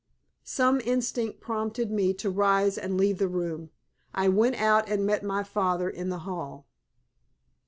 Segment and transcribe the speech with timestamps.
[0.47, 3.69] Some instinct prompted me to rise and leave the room.
[4.15, 6.65] I went out and met my father in the hall.